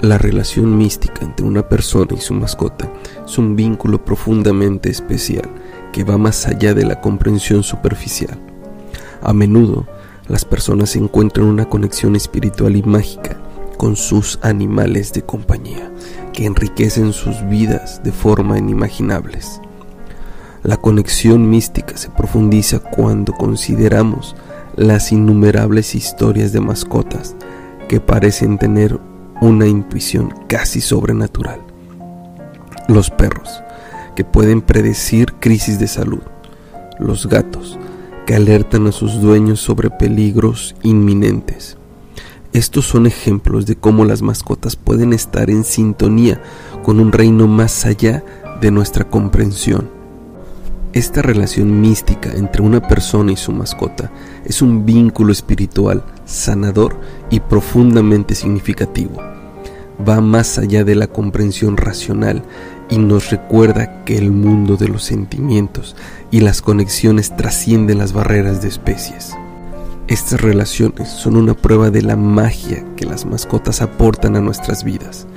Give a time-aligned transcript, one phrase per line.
[0.00, 2.90] La relación mística entre una persona y su mascota
[3.22, 5.50] es un vínculo profundamente especial
[5.92, 8.38] que va más allá de la comprensión superficial.
[9.20, 9.86] A menudo,
[10.26, 13.36] las personas encuentran una conexión espiritual y mágica
[13.76, 15.92] con sus animales de compañía,
[16.32, 19.60] que enriquecen sus vidas de forma inimaginables.
[20.62, 24.34] La conexión mística se profundiza cuando consideramos
[24.76, 27.36] las innumerables historias de mascotas
[27.86, 28.98] que parecen tener
[29.40, 31.60] una intuición casi sobrenatural.
[32.88, 33.62] Los perros,
[34.14, 36.20] que pueden predecir crisis de salud.
[36.98, 37.78] Los gatos,
[38.26, 41.78] que alertan a sus dueños sobre peligros inminentes.
[42.52, 46.42] Estos son ejemplos de cómo las mascotas pueden estar en sintonía
[46.82, 48.24] con un reino más allá
[48.60, 49.88] de nuestra comprensión.
[50.92, 54.10] Esta relación mística entre una persona y su mascota
[54.44, 56.98] es un vínculo espiritual, sanador
[57.30, 59.29] y profundamente significativo
[60.08, 62.42] va más allá de la comprensión racional
[62.88, 65.96] y nos recuerda que el mundo de los sentimientos
[66.30, 69.34] y las conexiones trascienden las barreras de especies.
[70.08, 75.28] Estas relaciones son una prueba de la magia que las mascotas aportan a nuestras vidas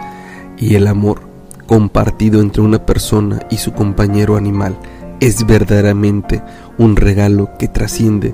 [0.58, 1.22] y el amor
[1.68, 4.76] compartido entre una persona y su compañero animal
[5.20, 6.42] es verdaderamente
[6.78, 8.34] un regalo que trasciende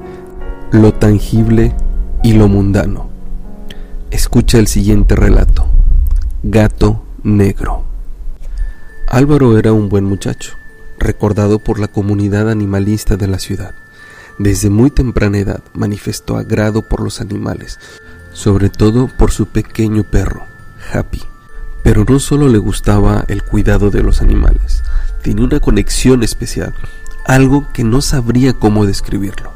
[0.71, 1.73] lo tangible
[2.23, 3.09] y lo mundano.
[4.11, 5.67] Escucha el siguiente relato.
[6.41, 7.83] Gato Negro.
[9.09, 10.53] Álvaro era un buen muchacho,
[10.97, 13.75] recordado por la comunidad animalista de la ciudad.
[14.37, 17.77] Desde muy temprana edad manifestó agrado por los animales,
[18.31, 20.45] sobre todo por su pequeño perro,
[20.93, 21.21] Happy.
[21.83, 24.81] Pero no solo le gustaba el cuidado de los animales,
[25.21, 26.73] tenía una conexión especial,
[27.25, 29.51] algo que no sabría cómo describirlo.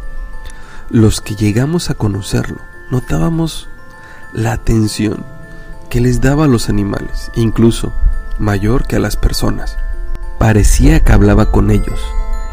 [0.89, 2.59] Los que llegamos a conocerlo
[2.91, 3.69] notábamos
[4.33, 5.32] la atención
[5.93, 7.93] que les daba a los animales, incluso
[8.39, 9.77] mayor que a las personas.
[10.39, 12.01] Parecía que hablaba con ellos,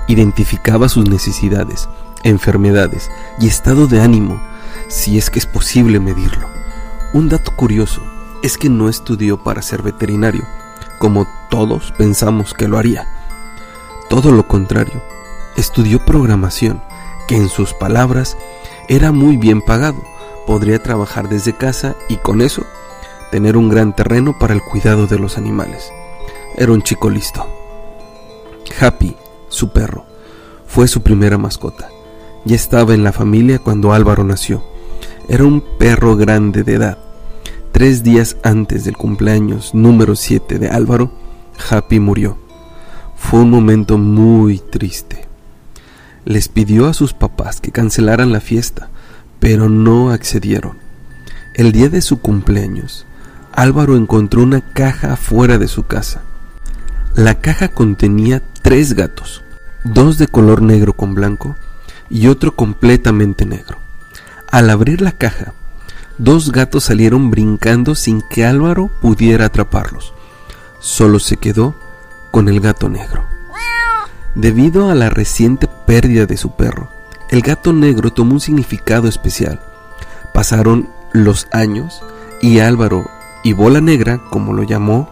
[0.09, 1.89] identificaba sus necesidades,
[2.23, 4.43] enfermedades y estado de ánimo,
[4.89, 6.49] si es que es posible medirlo.
[7.15, 8.03] Un dato curioso
[8.43, 10.45] es que no estudió para ser veterinario,
[10.99, 13.09] como todos pensamos que lo haría.
[14.11, 15.03] Todo lo contrario,
[15.57, 16.83] estudió programación,
[17.27, 18.37] que en sus palabras
[18.87, 20.05] era muy bien pagado,
[20.47, 22.67] podría trabajar desde casa y con eso
[23.31, 25.93] tener un gran terreno para el cuidado de los animales.
[26.57, 27.47] Era un chico listo.
[28.81, 29.17] Happy,
[29.49, 30.05] su perro,
[30.67, 31.89] fue su primera mascota.
[32.45, 34.63] Ya estaba en la familia cuando Álvaro nació.
[35.29, 36.99] Era un perro grande de edad.
[37.73, 41.13] Tres días antes del cumpleaños número 7 de Álvaro,
[41.71, 42.39] Happy murió.
[43.17, 45.27] Fue un momento muy triste.
[46.25, 48.91] Les pidió a sus papás que cancelaran la fiesta,
[49.39, 50.79] pero no accedieron.
[51.55, 53.07] El día de su cumpleaños,
[53.53, 56.23] Álvaro encontró una caja fuera de su casa.
[57.15, 59.43] La caja contenía tres gatos,
[59.85, 61.57] dos de color negro con blanco
[62.09, 63.79] y otro completamente negro.
[64.51, 65.53] Al abrir la caja,
[66.19, 70.15] dos gatos salieron brincando sin que Álvaro pudiera atraparlos.
[70.79, 71.75] Solo se quedó
[72.31, 73.25] con el gato negro.
[74.35, 76.89] Debido a la reciente pérdida de su perro,
[77.31, 79.61] el gato negro tomó un significado especial.
[80.33, 82.03] Pasaron los años
[82.41, 83.11] y Álvaro
[83.43, 85.09] y Bola Negra, como lo llamó,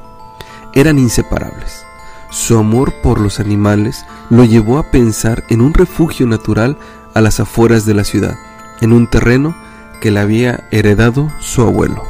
[0.72, 1.84] eran inseparables.
[2.30, 6.76] Su amor por los animales lo llevó a pensar en un refugio natural
[7.14, 8.36] a las afueras de la ciudad,
[8.80, 9.56] en un terreno
[10.00, 12.02] que le había heredado su abuelo.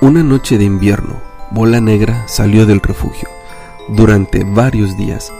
[0.00, 1.20] Una noche de invierno,
[1.50, 3.28] Bola Negra salió del refugio.
[3.88, 5.32] Durante varios días,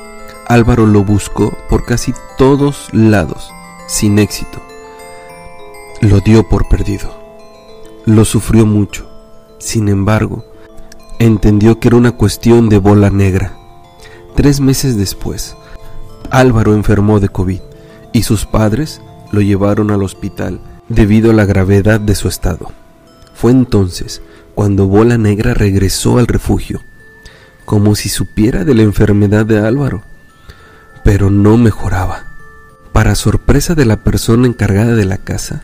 [0.47, 3.53] Álvaro lo buscó por casi todos lados,
[3.87, 4.63] sin éxito.
[6.01, 7.15] Lo dio por perdido.
[8.07, 9.08] Lo sufrió mucho
[9.59, 10.45] sin embargo,
[11.19, 13.53] entendió que era una cuestión de bola negra.
[14.35, 15.57] Tres meses después,
[16.31, 17.61] Álvaro enfermó de COVID
[18.13, 19.01] y sus padres
[19.33, 22.73] lo llevaron al hospital debido a la gravedad de su estado.
[23.35, 24.23] Fue entonces
[24.55, 26.83] cuando Bola Negra regresó al refugio,
[27.65, 30.03] como si supiera de la enfermedad de Álvaro,
[31.05, 32.25] pero no mejoraba.
[32.93, 35.63] Para sorpresa de la persona encargada de la casa,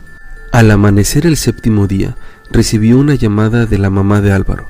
[0.53, 2.15] al amanecer el séptimo día,
[2.49, 4.67] recibió una llamada de la mamá de Álvaro,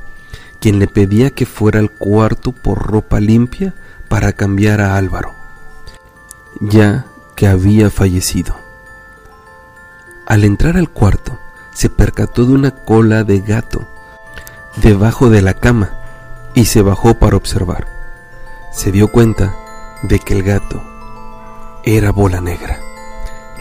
[0.60, 3.74] quien le pedía que fuera al cuarto por ropa limpia
[4.08, 5.34] para cambiar a Álvaro,
[6.60, 7.06] ya
[7.36, 8.56] que había fallecido.
[10.26, 11.40] Al entrar al cuarto,
[11.74, 13.88] se percató de una cola de gato
[14.78, 15.92] debajo de la cama
[16.54, 17.88] y se bajó para observar.
[18.72, 19.56] Se dio cuenta
[20.04, 20.82] de que el gato
[21.84, 22.80] era Bola Negra,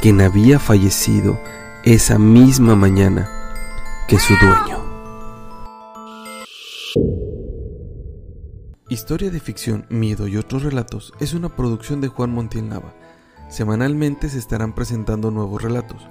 [0.01, 1.41] quien había fallecido
[1.83, 3.29] esa misma mañana
[4.09, 4.85] que su dueño.
[8.91, 12.95] Historia de ficción, miedo y otros relatos es una producción de Juan Montiel Nava.
[13.49, 16.07] Semanalmente se estarán presentando nuevos relatos.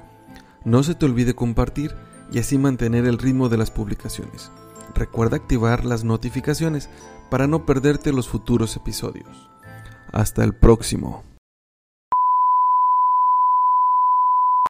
[0.66, 1.96] No se te olvide compartir
[2.32, 4.52] y así mantener el ritmo de las publicaciones.
[4.96, 6.90] Recuerda activar las notificaciones
[7.30, 9.50] para no perderte los futuros episodios.
[10.12, 11.24] Hasta el próximo.